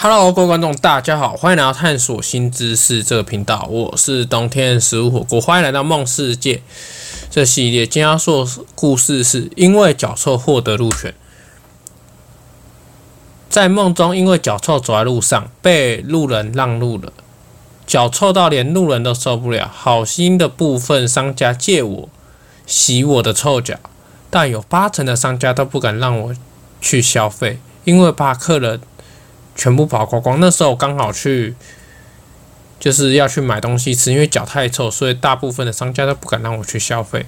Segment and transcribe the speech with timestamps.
[0.00, 3.66] Hello，各位观众，大家好，欢迎来到探索新知识这个频道。
[3.68, 6.62] 我是冬天食物火锅，欢迎来到梦世界
[7.28, 7.84] 这系列。
[7.84, 11.12] 今天要说故事是因为脚臭获得入选。
[13.50, 17.12] 在梦中，因为脚臭走在路上，被路人让路了。
[17.84, 19.68] 脚臭到连路人都受不了。
[19.68, 22.08] 好心的部分商家借我
[22.68, 23.74] 洗我的臭脚，
[24.30, 26.36] 但有八成的商家都不敢让我
[26.80, 28.80] 去消费，因为怕客人。
[29.58, 30.40] 全部跑光光。
[30.40, 31.54] 那时候刚好去，
[32.80, 37.26] 就是要去买东西吃，因为脚太臭，所以大部分的商家都不敢让我去消费。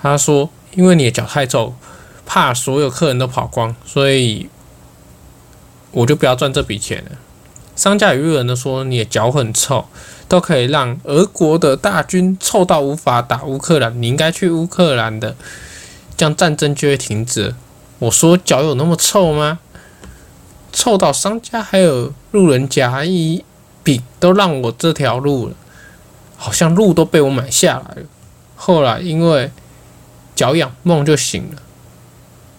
[0.00, 1.74] 他说：“因为你的脚太臭，
[2.24, 4.48] 怕所有客人都跑光，所以
[5.90, 7.18] 我就不要赚这笔钱了。”
[7.74, 9.86] 商家与路人都说：“你的脚很臭，
[10.28, 15.34] 都可以让俄国的大军臭到无法打乌克兰，你应该去乌克兰的，
[16.16, 17.54] 这样战争就会停止。”
[17.98, 19.58] 我说：“脚有那么臭吗？”
[20.78, 23.44] 臭到商家还有路人甲乙
[23.82, 25.54] 丙都让我这条路了，
[26.36, 28.02] 好像路都被我买下来了。
[28.54, 29.50] 后来因为
[30.36, 31.60] 脚痒，梦就醒了，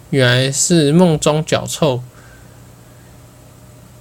[0.09, 2.03] 原来是梦中脚臭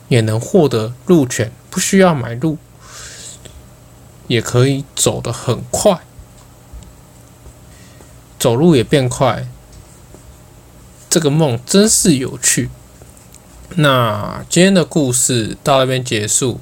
[0.08, 2.58] 也能获得路权，不需要买路
[4.26, 6.00] 也可以走得很快，
[8.36, 9.46] 走路也变快。
[11.08, 12.68] 这个梦真是有趣。
[13.76, 16.60] 那今天的故事到那边结束，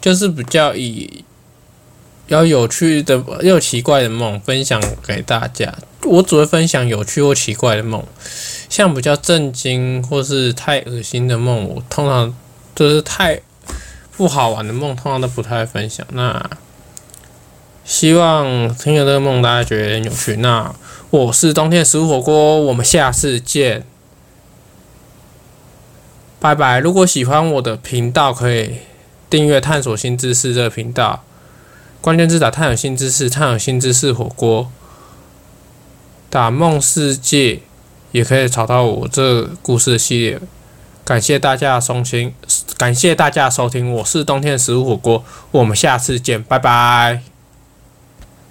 [0.00, 1.24] 就是比较以
[2.26, 5.74] 要有趣的又奇怪的梦分享给大家。
[6.04, 8.04] 我只会分享有趣或奇怪的梦，
[8.68, 12.34] 像比较震惊或是太恶心的梦，我通常
[12.74, 13.40] 就是太
[14.16, 16.06] 不好玩的梦，通常都不太分享。
[16.12, 16.50] 那
[17.84, 20.36] 希望听了这个梦，大家觉得很有趣。
[20.36, 20.74] 那
[21.10, 23.84] 我是冬天食物火锅，我们下次见。
[26.40, 26.78] 拜拜！
[26.78, 28.76] 如果喜欢我的频道，可以
[29.28, 31.22] 订阅“探索新知识”这个频道。
[32.00, 34.72] 关键字打“探索新知识”，“探索新知识火锅”，
[36.30, 37.60] 打“梦世界”
[38.12, 40.40] 也可以找到我这故事系列。
[41.04, 42.32] 感谢大家的收听，
[42.78, 43.92] 感谢大家收听。
[43.92, 47.20] 我是冬天的食物火锅，我们下次见，拜拜。